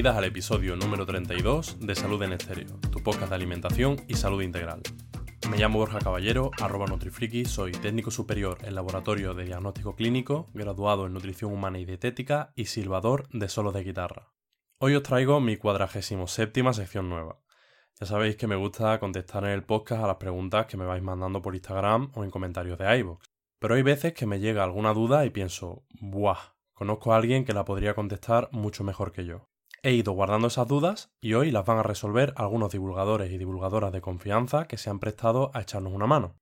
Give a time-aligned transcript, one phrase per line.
[0.00, 4.40] Bienvenidas al episodio número 32 de Salud en Estéreo, tu podcast de alimentación y salud
[4.40, 4.80] integral.
[5.50, 11.04] Me llamo Borja Caballero, arroba Nutrifriki, soy técnico superior en laboratorio de diagnóstico clínico, graduado
[11.04, 14.32] en nutrición humana y dietética y silbador de solos de guitarra.
[14.78, 17.38] Hoy os traigo mi cuadragésimo séptima sección nueva.
[18.00, 21.02] Ya sabéis que me gusta contestar en el podcast a las preguntas que me vais
[21.02, 23.26] mandando por Instagram o en comentarios de iVoox.
[23.58, 26.54] Pero hay veces que me llega alguna duda y pienso, ¡buah!
[26.72, 29.49] Conozco a alguien que la podría contestar mucho mejor que yo.
[29.82, 33.92] He ido guardando esas dudas y hoy las van a resolver algunos divulgadores y divulgadoras
[33.92, 36.36] de confianza que se han prestado a echarnos una mano.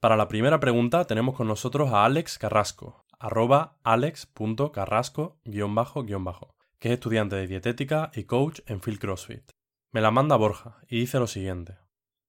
[0.00, 7.36] Para la primera pregunta tenemos con nosotros a Alex Carrasco, arroba alex.carrasco-bajo, que es estudiante
[7.36, 9.50] de dietética y coach en Phil CrossFit.
[9.92, 11.76] Me la manda Borja y dice lo siguiente.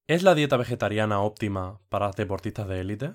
[0.06, 3.14] ¿Es la dieta vegetariana óptima para deportistas de élite?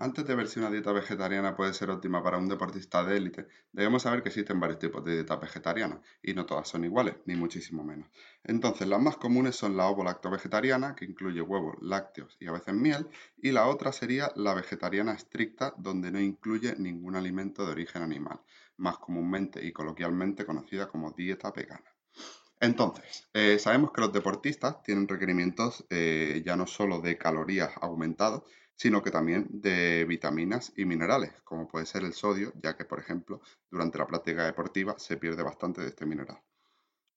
[0.00, 3.48] Antes de ver si una dieta vegetariana puede ser óptima para un deportista de élite,
[3.72, 7.34] debemos saber que existen varios tipos de dietas vegetarianas y no todas son iguales, ni
[7.34, 8.08] muchísimo menos.
[8.44, 13.08] Entonces, las más comunes son la ovo-lacto-vegetariana, que incluye huevos, lácteos y a veces miel,
[13.42, 18.40] y la otra sería la vegetariana estricta, donde no incluye ningún alimento de origen animal,
[18.76, 21.92] más comúnmente y coloquialmente conocida como dieta vegana.
[22.60, 28.44] Entonces, eh, sabemos que los deportistas tienen requerimientos eh, ya no solo de calorías aumentados,
[28.78, 33.00] sino que también de vitaminas y minerales, como puede ser el sodio, ya que, por
[33.00, 36.40] ejemplo, durante la práctica deportiva se pierde bastante de este mineral.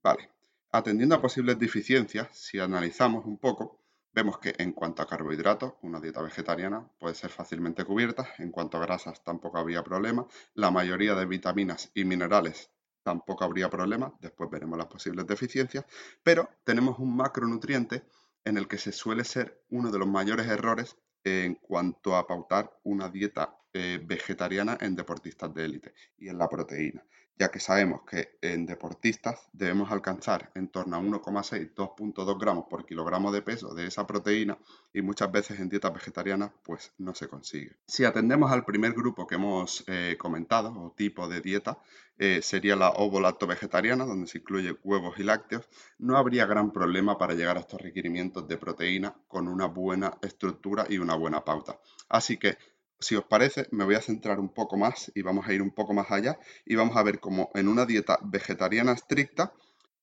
[0.02, 0.32] Vale,
[0.72, 3.80] atendiendo a posibles deficiencias, si analizamos un poco,
[4.12, 8.78] vemos que en cuanto a carbohidratos, una dieta vegetariana puede ser fácilmente cubierta, en cuanto
[8.78, 12.72] a grasas tampoco habría problema, la mayoría de vitaminas y minerales
[13.04, 15.86] tampoco habría problema, después veremos las posibles deficiencias,
[16.24, 18.04] pero tenemos un macronutriente
[18.46, 22.72] en el que se suele ser uno de los mayores errores en cuanto a pautar
[22.84, 27.04] una dieta eh, vegetariana en deportistas de élite y en la proteína,
[27.42, 32.86] ya que sabemos que en deportistas debemos alcanzar en torno a 1,6, 2.2 gramos por
[32.86, 34.60] kilogramo de peso de esa proteína
[34.94, 37.78] y muchas veces en dieta vegetariana pues no se consigue.
[37.88, 41.80] Si atendemos al primer grupo que hemos eh, comentado o tipo de dieta,
[42.20, 47.18] eh, sería la ovo-lacto vegetariana, donde se incluye huevos y lácteos, no habría gran problema
[47.18, 51.80] para llegar a estos requerimientos de proteína con una buena estructura y una buena pauta.
[52.08, 52.60] Así que
[53.02, 55.72] si os parece, me voy a centrar un poco más y vamos a ir un
[55.72, 59.54] poco más allá y vamos a ver cómo en una dieta vegetariana estricta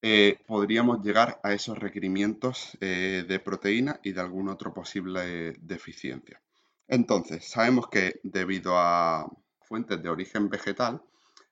[0.03, 6.41] eh, podríamos llegar a esos requerimientos eh, de proteína y de algún otro posible deficiencia.
[6.87, 9.31] Entonces, sabemos que debido a
[9.61, 11.03] fuentes de origen vegetal,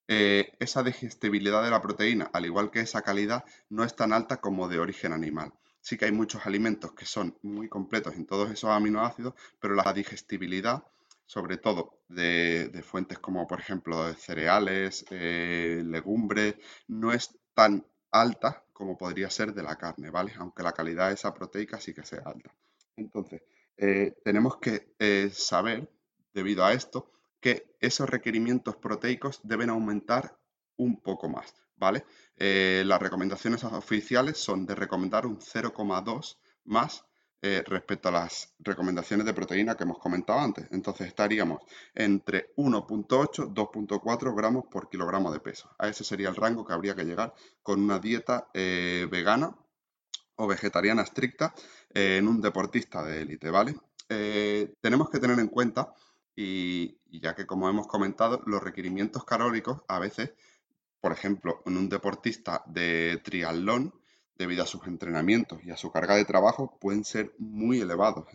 [0.09, 4.37] eh, esa digestibilidad de la proteína, al igual que esa calidad, no es tan alta
[4.39, 5.53] como de origen animal.
[5.81, 9.93] Sí que hay muchos alimentos que son muy completos en todos esos aminoácidos, pero la
[9.93, 10.84] digestibilidad
[11.26, 16.54] sobre todo de, fuentes como por ejemplo de cereales, eh, legumbres,
[16.87, 20.32] no es tan alta como podría ser de la carne, ¿vale?
[20.38, 22.54] Aunque la calidad de esa proteica sí que sea alta.
[22.97, 23.42] Entonces,
[23.76, 25.91] eh, tenemos que eh, saber,
[26.32, 27.10] debido a esto,
[27.41, 30.38] que esos requerimientos proteicos deben aumentar
[30.76, 32.04] un poco más, ¿vale?
[32.38, 37.06] las recomendaciones oficiales son de recomendar un 0,2 más
[37.49, 40.67] eh, respecto a las recomendaciones de proteína que hemos comentado antes.
[40.73, 41.62] Entonces estaríamos
[41.95, 45.71] entre 1.8 2.4 gramos por kilogramo de peso.
[45.79, 49.57] A ese sería el rango que habría que llegar con una dieta eh, vegana
[50.34, 51.55] o vegetariana estricta
[51.95, 53.77] eh, en un deportista de élite, ¿vale?
[54.81, 55.93] tenemos que tener en cuenta,
[56.37, 60.33] y, y ya que como hemos comentado, los requerimientos calóricos a veces,
[61.01, 63.93] por ejemplo, en un deportista de triatlón,
[64.38, 68.26] debido a sus entrenamientos y a su carga de trabajo, pueden ser muy elevados,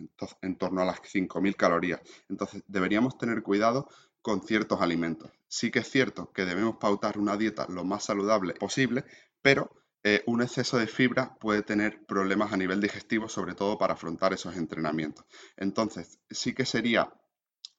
[0.41, 2.01] en torno a las 5.000 calorías.
[2.29, 3.87] Entonces, deberíamos tener cuidado
[4.21, 5.31] con ciertos alimentos.
[5.47, 9.05] Sí que es cierto que debemos pautar una dieta lo más saludable posible,
[9.41, 9.71] pero
[10.03, 14.33] eh, un exceso de fibra puede tener problemas a nivel digestivo, sobre todo para afrontar
[14.33, 15.25] esos entrenamientos.
[15.57, 17.13] Entonces, sí que sería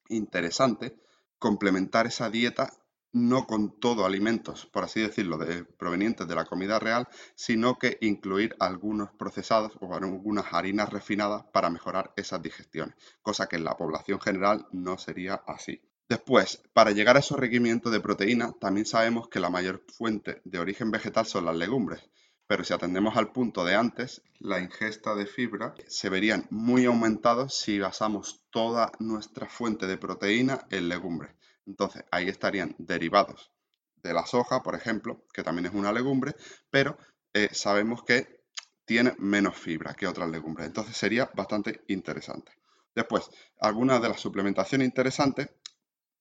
[0.08, 0.96] interesante
[1.38, 2.72] complementar esa dieta
[3.12, 5.38] no con todo alimentos, por así decirlo,
[5.79, 11.70] provenientes de la comida real, sino que incluir algunos procesados o algunas harinas refinadas para
[11.70, 15.81] mejorar esas digestiones, cosa que en la población general no sería así.
[16.09, 20.59] Después, para llegar a esos requerimientos de proteína, también sabemos que la mayor fuente de
[20.59, 22.03] origen vegetal son las legumbres,
[22.47, 27.55] pero si atendemos al punto de antes, la ingesta de fibra se verían muy aumentados
[27.55, 31.35] si basamos toda nuestra fuente de proteína en legumbres.
[31.67, 33.53] Entonces, ahí estarían derivados
[34.03, 36.35] de la soja, por ejemplo, que también es una legumbre,
[36.70, 36.99] pero
[37.32, 38.43] eh, sabemos que
[38.85, 40.67] tiene menos fibra que otras legumbres.
[40.67, 42.53] Entonces sería bastante interesante.
[42.94, 43.31] Después,
[43.61, 45.49] alguna de las suplementaciones interesantes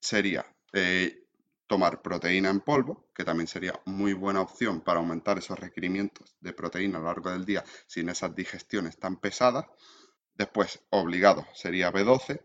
[0.00, 1.26] sería eh,
[1.66, 6.52] tomar proteína en polvo, que también sería muy buena opción para aumentar esos requerimientos de
[6.52, 9.66] proteína a lo largo del día sin esas digestiones tan pesadas.
[10.34, 12.40] Después, obligado, sería B12.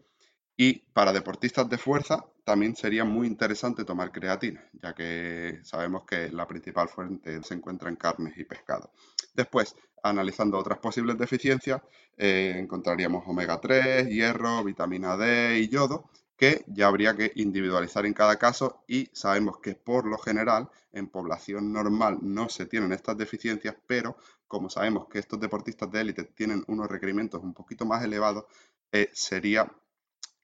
[0.57, 6.29] Y para deportistas de fuerza también sería muy interesante tomar creatina, ya que sabemos que
[6.29, 8.89] la principal fuente se encuentra en carnes y pescado.
[9.33, 11.81] Después, analizando otras posibles deficiencias,
[12.15, 18.13] eh, encontraríamos omega 3, hierro, vitamina D y yodo, que ya habría que individualizar en
[18.13, 23.17] cada caso y sabemos que por lo general en población normal no se tienen estas
[23.17, 24.15] deficiencias, pero
[24.47, 28.45] como sabemos que estos deportistas de élite tienen unos requerimientos un poquito más elevados,
[28.93, 29.69] eh, sería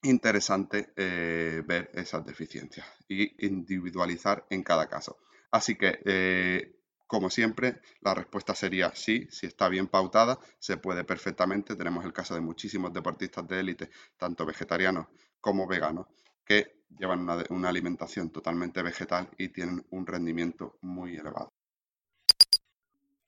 [0.03, 5.17] interesante eh, ver esas deficiencias y individualizar en cada caso.
[5.51, 6.75] Así que, eh,
[7.07, 11.75] como siempre, la respuesta sería sí, si está bien pautada, se puede perfectamente.
[11.75, 15.07] Tenemos el caso de muchísimos deportistas de élite, tanto vegetarianos
[15.39, 16.07] como veganos,
[16.45, 21.53] que llevan una, alimentación totalmente vegetal y tienen un rendimiento muy elevado.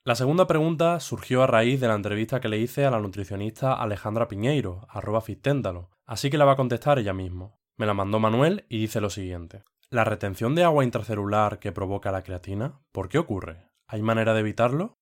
[0.03, 3.73] La segunda pregunta surgió a raíz de la entrevista que le hice a la nutricionista
[3.73, 7.57] Alejandra Piñeiro, arroba Fisténdalo, así que la va a contestar ella mismo.
[7.77, 9.63] Me la mandó Manuel y dice lo siguiente.
[9.89, 12.79] ¿La retención de agua intracelular que provoca la creatina?
[12.91, 13.69] ¿Por qué ocurre?
[13.87, 14.97] ¿Hay manera de evitarlo?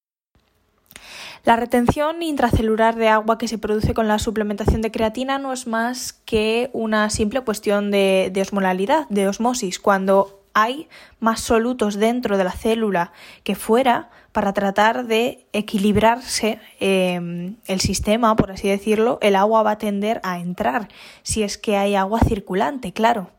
[1.46, 5.68] La retención intracelular de agua que se produce con la suplementación de creatina no es
[5.68, 9.80] más que una simple cuestión de, de osmolalidad, de osmosis.
[9.80, 10.88] Cuando hay
[11.20, 13.12] más solutos dentro de la célula
[13.44, 19.72] que fuera para tratar de equilibrarse em, el sistema, por así decirlo, el agua va
[19.72, 20.90] a tender a entrar
[21.22, 23.32] si es que hay agua circulante, claro.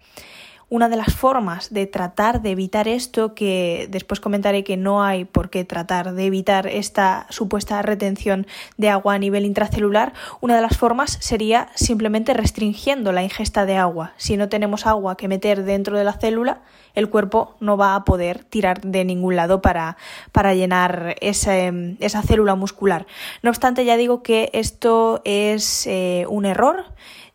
[0.69, 5.25] Una de las formas de tratar de evitar esto, que después comentaré que no hay
[5.25, 8.47] por qué tratar de evitar esta supuesta retención
[8.77, 13.77] de agua a nivel intracelular, una de las formas sería simplemente restringiendo la ingesta de
[13.77, 14.13] agua.
[14.17, 16.63] Si no tenemos agua que meter dentro de la célula,
[16.95, 19.97] el cuerpo no va a poder tirar de ningún lado para,
[20.33, 23.07] para llenar esa célula muscular.
[23.43, 26.85] No obstante, ya digo que esto es eh, un error,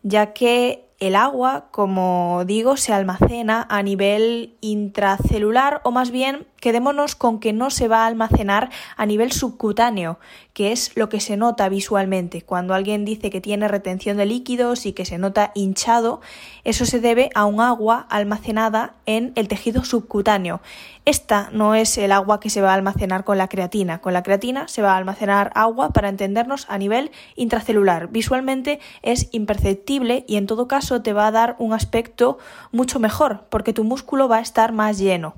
[0.02, 7.16] ya que el agua, como digo, se almacena a nivel intracelular o más bien quedémonos
[7.16, 10.18] con que no se va a almacenar a nivel subcutáneo,
[10.52, 12.42] que es lo que se nota visualmente.
[12.42, 16.20] Cuando alguien dice que tiene retención de líquidos y que se nota hinchado,
[16.64, 20.60] eso se debe a un agua almacenada en el tejido subcutáneo.
[21.06, 24.00] Esta no es el agua que se va a almacenar con la creatina.
[24.00, 28.08] Con la creatina se va a almacenar agua para entendernos a nivel intracelular.
[28.08, 32.38] Visualmente es imperceptible y en todo caso te va a dar un aspecto
[32.72, 35.34] mucho mejor porque tu músculo va a estar más lleno.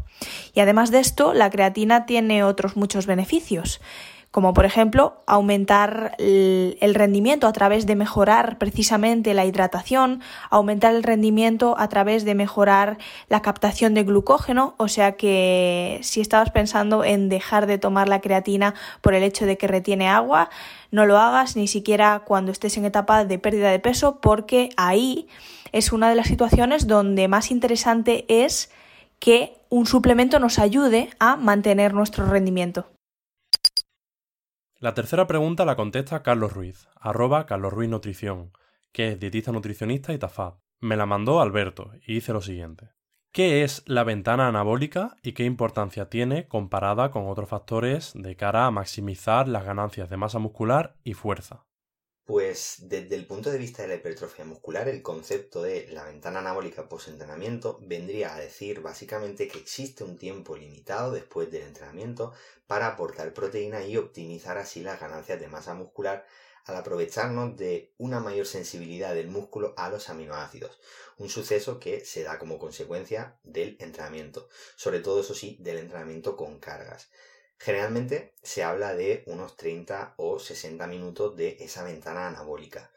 [0.54, 3.80] Y además de esto, la creatina tiene otros muchos beneficios
[4.32, 11.02] como por ejemplo aumentar el rendimiento a través de mejorar precisamente la hidratación, aumentar el
[11.02, 12.96] rendimiento a través de mejorar
[13.28, 18.22] la captación de glucógeno, o sea que si estabas pensando en dejar de tomar la
[18.22, 20.48] creatina por el hecho de que retiene agua,
[20.90, 25.28] no lo hagas ni siquiera cuando estés en etapa de pérdida de peso porque ahí
[25.72, 28.70] es una de las situaciones donde más interesante es
[29.18, 32.86] que un suplemento nos ayude a mantener nuestro rendimiento.
[34.82, 38.50] La tercera pregunta la contesta Carlos Ruiz, arroba Carlos Ruiz Nutrición,
[38.90, 40.54] que es dietista nutricionista y TAFAD.
[40.80, 42.90] Me la mandó Alberto y dice lo siguiente.
[43.30, 48.66] ¿Qué es la ventana anabólica y qué importancia tiene comparada con otros factores de cara
[48.66, 51.64] a maximizar las ganancias de masa muscular y fuerza?
[52.24, 56.38] Pues desde el punto de vista de la hipertrofia muscular, el concepto de la ventana
[56.38, 62.32] anabólica post-entrenamiento vendría a decir básicamente que existe un tiempo limitado después del entrenamiento
[62.68, 66.24] para aportar proteína y optimizar así las ganancias de masa muscular
[66.64, 70.78] al aprovecharnos de una mayor sensibilidad del músculo a los aminoácidos,
[71.18, 76.36] un suceso que se da como consecuencia del entrenamiento, sobre todo eso sí, del entrenamiento
[76.36, 77.10] con cargas.
[77.64, 82.90] Generalmente se habla de unos 30 o 60 minutos de esa ventana anabólica.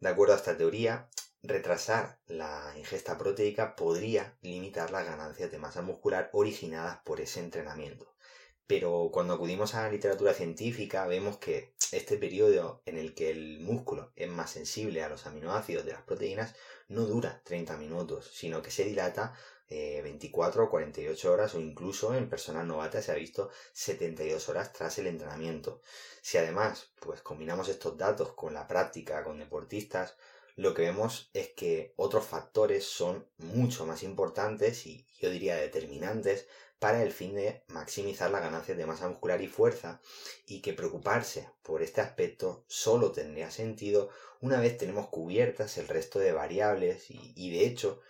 [0.00, 1.08] De acuerdo a esta teoría,
[1.40, 8.12] retrasar la ingesta proteica podría limitar las ganancias de masa muscular originadas por ese entrenamiento.
[8.66, 13.60] Pero cuando acudimos a la literatura científica vemos que este periodo en el que el
[13.60, 16.56] músculo es más sensible a los aminoácidos de las proteínas
[16.88, 19.34] no dura 30 minutos, sino que se dilata
[19.70, 24.98] 24 o 48 horas o incluso en personas novatas se ha visto 72 horas tras
[24.98, 25.80] el entrenamiento.
[26.22, 30.16] Si además pues combinamos estos datos con la práctica con deportistas,
[30.56, 36.46] lo que vemos es que otros factores son mucho más importantes y yo diría determinantes
[36.78, 40.00] para el fin de maximizar las ganancias de masa muscular y fuerza
[40.46, 44.10] y que preocuparse por este aspecto solo tendría sentido
[44.40, 48.00] una vez tenemos cubiertas el resto de variables y, y de hecho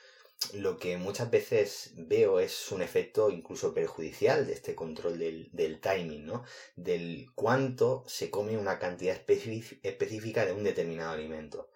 [0.55, 6.27] lo que muchas veces veo es un efecto incluso perjudicial de este control del, timing,
[6.27, 6.45] ¿no?
[6.77, 11.71] Del cuánto se come una cantidad específica de un determinado alimento.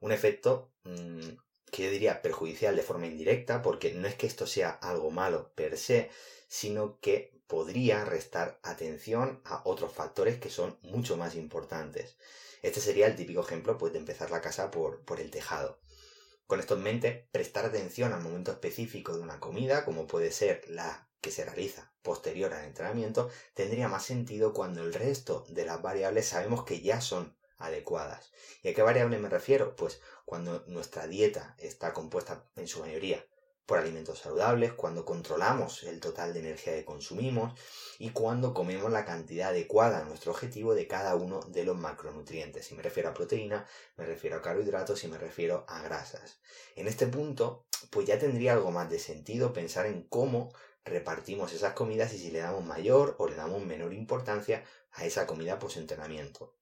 [0.00, 1.28] Un efecto mm,
[1.70, 5.52] que yo diría perjudicial de forma indirecta, porque no es que esto sea algo malo
[5.54, 6.10] per se,
[6.48, 12.16] sino que podría restar atención a otros factores que son mucho más importantes.
[12.62, 15.78] Este sería el típico ejemplo pues, de empezar la casa por, por el tejado.
[16.48, 20.64] Con esto en mente, prestar atención al momento específico de una comida, como puede ser
[20.66, 25.82] la que se realiza posterior al entrenamiento, tendría más sentido cuando el resto de las
[25.82, 28.32] variables sabemos que ya son adecuadas.
[28.62, 29.76] ¿Y a qué variable me refiero?
[29.76, 33.22] Pues cuando nuestra dieta está compuesta en su mayoría
[33.68, 37.52] por alimentos saludables, cuando controlamos el total de energía que consumimos
[37.98, 42.64] y cuando comemos la cantidad adecuada a nuestro objetivo de cada uno de los macronutrientes.
[42.64, 43.66] Si me refiero a proteína,
[43.98, 46.40] me refiero a carbohidratos y me refiero a grasas.
[46.76, 50.50] En este punto, pues ya tendría algo más de sentido pensar en cómo
[50.82, 55.26] repartimos esas comidas y si le damos mayor o le damos menor importancia a esa
[55.26, 56.56] comida post-entrenamiento.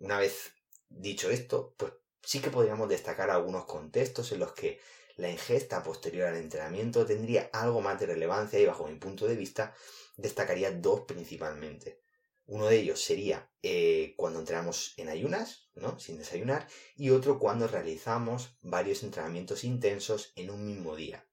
[0.00, 0.50] Una vez
[0.88, 1.92] dicho esto, pues
[2.22, 4.80] sí que podríamos destacar algunos contextos en los que
[5.16, 9.36] la ingesta posterior al entrenamiento tendría algo más de relevancia y bajo mi punto de
[9.36, 9.74] vista
[10.16, 12.00] destacaría dos principalmente.
[12.46, 16.00] Uno de ellos sería eh, cuando entrenamos en ayunas, ¿no?
[16.00, 21.28] Sin desayunar, y otro cuando realizamos varios entrenamientos intensos en un mismo día.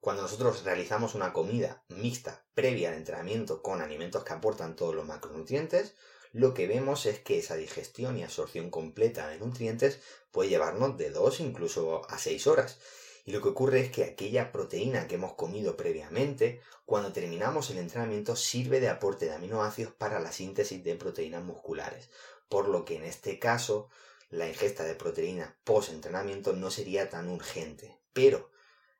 [0.00, 5.06] Cuando nosotros realizamos una comida mixta previa al entrenamiento con alimentos que aportan todos los
[5.06, 5.94] macronutrientes,
[6.32, 11.10] lo que vemos es que esa digestión y absorción completa de nutrientes puede llevarnos de
[11.10, 12.78] 2 incluso a 6 horas.
[13.24, 17.78] Y lo que ocurre es que aquella proteína que hemos comido previamente, cuando terminamos el
[17.78, 22.10] entrenamiento, sirve de aporte de aminoácidos para la síntesis de proteínas musculares.
[22.48, 23.90] Por lo que en este caso,
[24.30, 27.98] la ingesta de proteína post-entrenamiento no sería tan urgente.
[28.12, 28.50] Pero,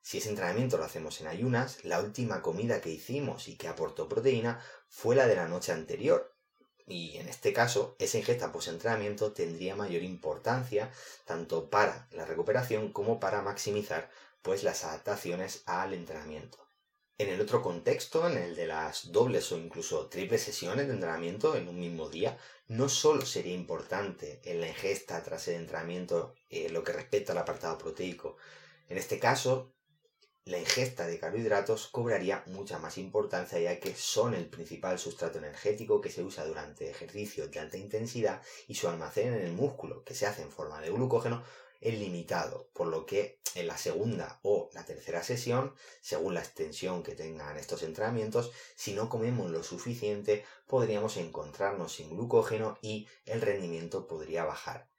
[0.03, 4.09] si ese entrenamiento lo hacemos en ayunas, la última comida que hicimos y que aportó
[4.09, 6.32] proteína fue la de la noche anterior,
[6.87, 10.91] y en este caso, esa ingesta post-entrenamiento tendría mayor importancia
[11.25, 14.11] tanto para la recuperación como para maximizar
[14.43, 16.59] pues, las adaptaciones al entrenamiento.
[17.19, 21.57] En el otro contexto, en el de las dobles o incluso triples sesiones de entrenamiento
[21.57, 26.69] en un mismo día, no solo sería importante en la ingesta tras el entrenamiento eh,
[26.71, 28.37] lo que respecta al apartado proteico,
[28.89, 29.73] en este caso
[30.45, 36.01] la ingesta de carbohidratos cobraría mucha más importancia ya que son el principal sustrato energético
[36.01, 40.15] que se usa durante ejercicios de alta intensidad y su almacén en el músculo, que
[40.15, 41.45] se hace en forma de glucógeno,
[41.81, 47.03] es limitado, por lo que en la segunda o la tercera sesión, según la extensión
[47.03, 53.41] que tengan estos entrenamientos, si no comemos lo suficiente, podríamos encontrarnos sin glucógeno y el
[53.41, 54.92] rendimiento podría bajar.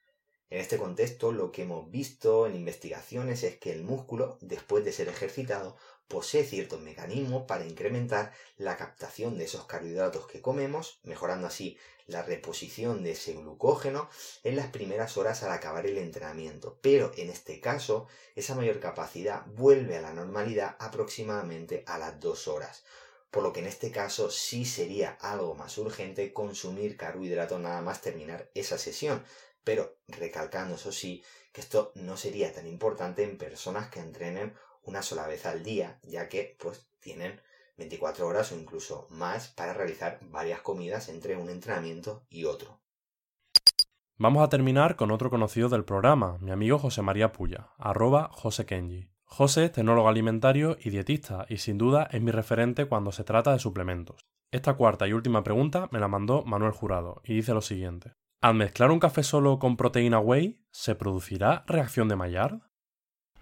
[0.54, 4.92] En este contexto, lo que hemos visto en investigaciones es que el músculo, después de
[4.92, 5.76] ser ejercitado,
[6.08, 12.22] posee ciertos mecanismos para incrementar la captación de esos carbohidratos que comemos, mejorando así la
[12.22, 14.08] reposición de ese glucógeno
[14.44, 16.78] en las primeras horas al acabar el entrenamiento.
[16.84, 18.06] Pero en este caso,
[18.36, 22.84] esa mayor capacidad vuelve a la normalidad aproximadamente a las dos horas.
[23.32, 28.02] Por lo que en este caso sí sería algo más urgente consumir carbohidratos nada más
[28.02, 29.24] terminar esa sesión,
[29.64, 34.54] pero recalcando eso sí que esto no sería tan importante en personas que entrenen
[34.84, 37.40] una sola vez al día, ya que pues tienen
[37.78, 42.80] 24 horas o incluso más para realizar varias comidas entre un entrenamiento y otro.
[44.18, 48.66] Vamos a terminar con otro conocido del programa, mi amigo José María Puya, arroba José
[48.66, 49.10] Kenji.
[49.26, 53.52] José es tecnólogo alimentario y dietista y sin duda es mi referente cuando se trata
[53.52, 54.28] de suplementos.
[54.52, 58.14] Esta cuarta y última pregunta me la mandó Manuel Jurado y dice lo siguiente.
[58.44, 62.60] Al mezclar un café solo con proteína whey, ¿se producirá reacción de Maillard?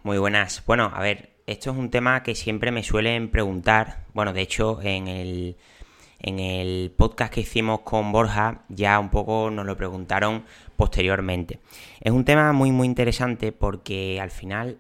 [0.04, 0.64] Muy buenas.
[0.68, 4.06] Bueno, a ver, esto es un tema que siempre me suelen preguntar.
[4.14, 5.58] Bueno, de hecho, en el,
[6.20, 10.44] en el podcast que hicimos con Borja ya un poco nos lo preguntaron
[10.76, 11.62] posteriormente.
[12.00, 14.78] Es un tema muy muy interesante porque al final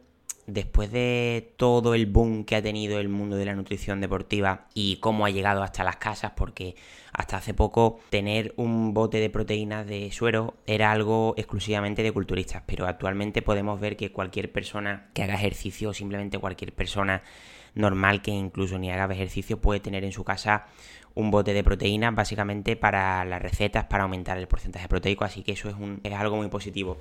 [0.53, 4.97] después de todo el boom que ha tenido el mundo de la nutrición deportiva y
[4.97, 6.75] cómo ha llegado hasta las casas, porque
[7.13, 12.63] hasta hace poco tener un bote de proteínas de suero era algo exclusivamente de culturistas,
[12.65, 17.23] pero actualmente podemos ver que cualquier persona que haga ejercicio o simplemente cualquier persona
[17.73, 20.67] normal que incluso ni haga ejercicio puede tener en su casa
[21.13, 25.53] un bote de proteínas básicamente para las recetas para aumentar el porcentaje proteico así que
[25.53, 26.97] eso es, un, es algo muy positivo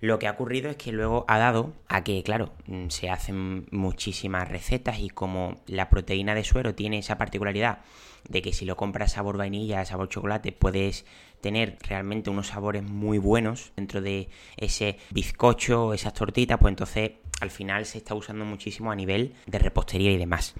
[0.00, 3.66] lo que ha ocurrido es que luego ha dado a que, claro, mm, se hacen
[3.70, 7.80] muchísimas recetas y como la proteína de suero tiene esa particularidad
[8.28, 11.04] de que si lo compras sabor vainilla, sabor chocolate, puedes
[11.40, 17.50] tener realmente unos sabores muy buenos dentro de ese bizcocho, esas tortitas, pues entonces al
[17.50, 20.54] final se está usando muchísimo a nivel de repostería y demás.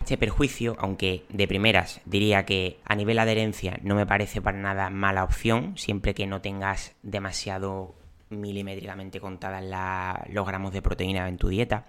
[0.00, 4.90] Este perjuicio, aunque de primeras diría que a nivel adherencia no me parece para nada
[4.90, 7.94] mala opción, siempre que no tengas demasiado
[8.30, 9.64] milimétricamente contadas
[10.30, 11.86] los gramos de proteína en tu dieta,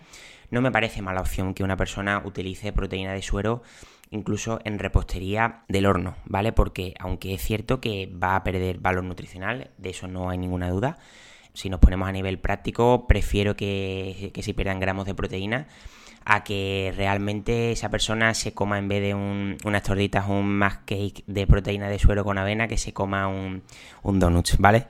[0.51, 3.63] no me parece mala opción que una persona utilice proteína de suero
[4.12, 6.51] incluso en repostería del horno, ¿vale?
[6.51, 10.70] Porque aunque es cierto que va a perder valor nutricional, de eso no hay ninguna
[10.70, 10.98] duda,
[11.54, 15.68] si nos ponemos a nivel práctico, prefiero que, se pierdan gramos de proteína
[16.27, 21.24] a que realmente esa persona se coma en vez de unas torditas, un más cake
[21.27, 23.62] de proteína de suero con avena, que se coma un,
[24.01, 24.88] un donut, ¿vale?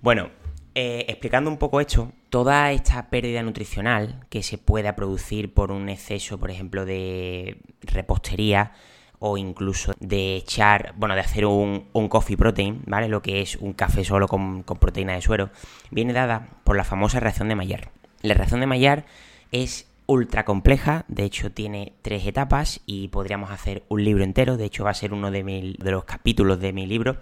[0.00, 0.30] Bueno,
[0.74, 5.88] eh, explicando un poco esto, toda esta pérdida nutricional que se pueda producir por un
[5.88, 8.72] exceso, por ejemplo, de repostería
[9.18, 13.08] o incluso de echar, bueno, de hacer un, coffee protein, ¿vale?
[13.08, 15.50] Lo que es un café solo con, proteína de suero,
[15.90, 17.88] viene dada por la famosa reacción de Maillard.
[18.22, 19.04] La reacción de Maillard
[19.52, 24.66] es ultra compleja, de hecho tiene tres etapas y podríamos hacer un libro entero, de
[24.66, 25.42] hecho va a ser uno de,
[25.78, 27.18] de los capítulos de mi libro.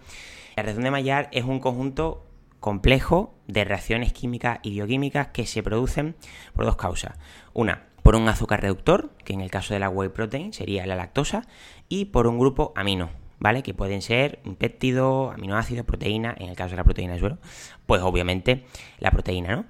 [0.55, 2.28] La reacción de Maillard es un conjunto
[2.61, 6.17] complejo de reacciones químicas y bioquímicas que se producen
[6.55, 7.17] por dos causas.
[7.53, 10.97] Una, por un azúcar reductor, que en el caso de la whey protein sería la
[10.97, 11.47] lactosa,
[11.89, 13.63] y por un grupo amino, ¿vale?
[13.63, 17.39] Que pueden ser un péptido, aminoácido, proteína, en el caso de la proteína de suelo,
[17.87, 18.65] pues obviamente
[18.99, 19.65] la proteína, ¿no?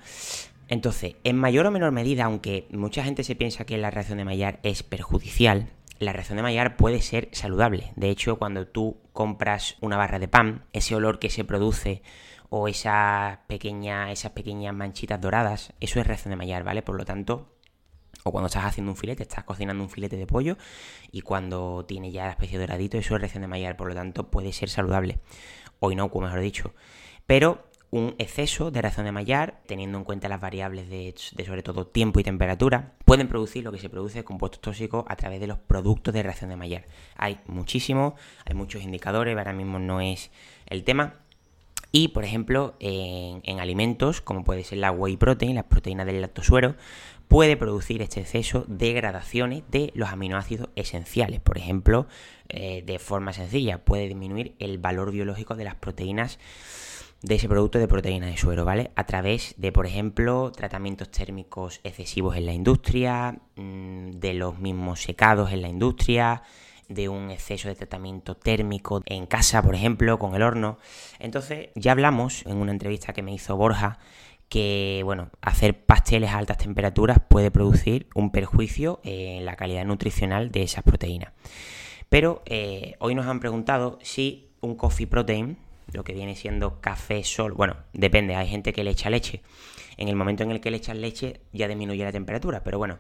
[0.69, 4.25] Entonces, en mayor o menor medida, aunque mucha gente se piensa que la reacción de
[4.25, 5.69] Maillard es perjudicial,
[5.99, 7.93] la reacción de Maillard puede ser saludable.
[7.97, 12.03] De hecho, cuando tú compras una barra de pan, ese olor que se produce
[12.51, 16.83] o esas pequeñas, esas pequeñas manchitas doradas, eso es reacción de Maillard, ¿vale?
[16.83, 17.55] Por lo tanto,
[18.25, 20.57] o cuando estás haciendo un filete, estás cocinando un filete de pollo
[21.13, 24.31] y cuando tiene ya la especie doradito, eso es reacción de Maillard, por lo tanto
[24.31, 25.21] puede ser saludable.
[25.81, 26.75] O inocuo, mejor dicho.
[27.27, 31.63] Pero un exceso de reacción de Maillard, teniendo en cuenta las variables de, de, sobre
[31.63, 35.47] todo tiempo y temperatura, pueden producir lo que se produce compuestos tóxicos a través de
[35.47, 36.85] los productos de reacción de Maillard.
[37.17, 40.31] Hay muchísimos, hay muchos indicadores, ahora mismo no es
[40.67, 41.15] el tema,
[41.91, 46.75] y, por ejemplo, en, alimentos, como puede ser la whey protein, las proteínas del lactosuero,
[47.29, 51.41] puede producir este exceso degradaciones de los aminoácidos esenciales.
[51.41, 52.07] Por ejemplo,
[52.49, 56.39] eh, de forma sencilla, puede disminuir el valor biológico de las proteínas
[57.23, 58.93] de ese producto de proteína de suero, ¿vale?
[58.95, 65.03] A través de, por ejemplo, tratamientos térmicos excesivos en la industria, mm, de los mismos
[65.03, 66.43] secados en la industria,
[66.89, 70.79] de un exceso de tratamiento térmico en casa, por ejemplo, con el horno.
[71.19, 73.99] Entonces, ya hablamos en una entrevista que me hizo Borja
[74.49, 80.51] que, bueno, hacer pasteles a altas temperaturas puede producir un perjuicio en la calidad nutricional
[80.51, 81.33] de esas proteínas.
[82.09, 85.59] Pero eh, hoy nos han preguntado si un coffee protein,
[85.93, 89.43] lo que viene siendo café solo, bueno, depende, hay gente que le echa leche.
[89.97, 92.99] En el momento en el que le echas leche ya disminuye la temperatura, pero bueno,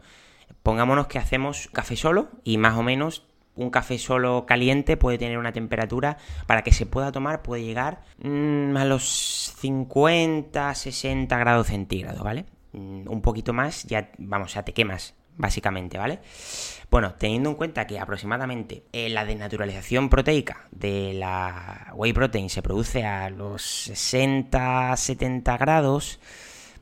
[0.63, 3.25] pongámonos que hacemos café solo y más o menos
[3.59, 6.17] un café solo caliente puede tener una temperatura
[6.47, 12.47] para que se pueda tomar, puede llegar mm, a los 50, 60 grados centígrados, ¿vale?
[12.73, 16.21] Mm, un poquito más, ya, vamos, ya te quemas, básicamente, ¿vale?
[16.91, 22.63] Bueno, teniendo en cuenta que aproximadamente eh, la desnaturalización proteica de la whey protein se
[22.63, 26.21] produce a los 60, 70 grados,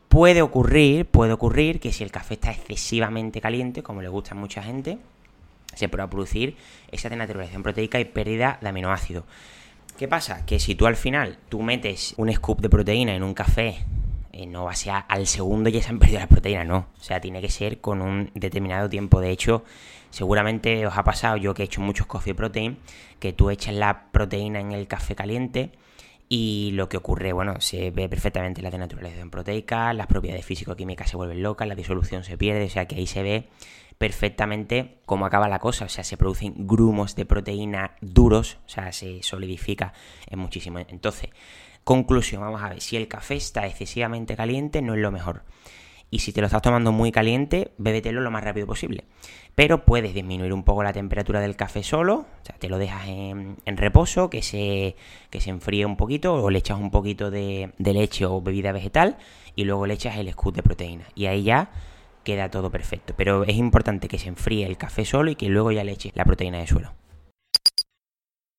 [0.09, 4.39] puede ocurrir, puede ocurrir que si el café está excesivamente caliente, como le gusta a
[4.39, 4.99] mucha gente,
[5.77, 6.57] se puede producir
[6.91, 9.25] esa denaturalización proteica y pérdida de aminoácidos.
[9.97, 10.45] ¿Qué pasa?
[10.45, 13.87] Que si tú al final tú metes un scoop de proteína en un café,
[14.33, 16.89] eh, no va a ser al segundo ya se han perdido las proteínas, no.
[16.99, 19.21] O sea, tiene que ser con un determinado tiempo.
[19.21, 19.65] De hecho,
[20.11, 22.77] seguramente os ha pasado, yo que he hecho muchos coffee protein,
[23.19, 25.71] que tú echas la proteína en el café caliente
[26.29, 31.17] y lo que ocurre, bueno, se ve perfectamente la denaturalización proteica, las propiedades físico-químicas se
[31.17, 33.49] vuelven locas, la disolución se pierde, o sea que ahí se ve
[33.99, 35.87] perfectamente cómo acaba la cosa.
[35.87, 39.93] O sea, se producen grumos de proteína duros, o sea, se solidifica
[40.27, 40.79] en muchísimo.
[40.79, 41.31] Entonces,
[41.85, 45.45] conclusión, vamos a ver, si el café está excesivamente caliente, no es lo mejor.
[46.09, 49.05] Y si te lo estás tomando muy caliente, bébetelo lo más rápido posible.
[49.57, 53.09] Pero puedes disminuir un poco la temperatura del café solo, o sea, te lo dejas
[53.09, 54.95] en, reposo, que se,
[55.31, 58.71] que se enfríe un poquito, o le echas un poquito de, de leche o bebida
[58.71, 59.17] vegetal,
[59.57, 61.07] y luego le echas el scoop de proteína.
[61.17, 61.71] Y ahí ya
[62.27, 63.15] queda todo perfecto.
[63.17, 66.12] Pero es importante que se enfríe el café solo y que luego ya le eche
[66.15, 66.93] la proteína de suelo.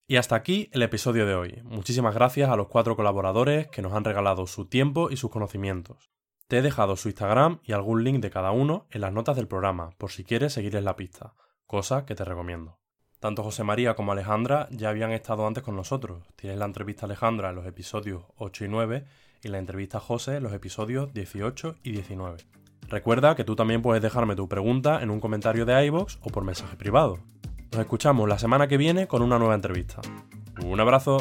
[0.08, 1.62] Y hasta aquí el episodio de hoy.
[1.66, 6.10] Muchísimas gracias a los cuatro colaboradores que nos han regalado su tiempo y sus conocimientos.
[6.48, 9.50] Te he dejado su Instagram y algún link de cada uno en las notas del
[9.50, 11.34] programa, por si quieres seguirles la pista,
[11.66, 12.80] cosa que te recomiendo.
[13.20, 16.24] Tanto José María como Alejandra ya habían estado antes con nosotros.
[16.38, 19.06] Tienes la entrevista a Alejandra en los episodios 8 y 9
[19.44, 22.38] y la entrevista a José en los episodios 18 y 19.
[22.90, 26.44] Recuerda que tú también puedes dejarme tu pregunta en un comentario de iVoox o por
[26.44, 27.20] mensaje privado.
[27.72, 30.02] Nos escuchamos la semana que viene con una nueva entrevista.
[30.64, 31.18] Un abrazo.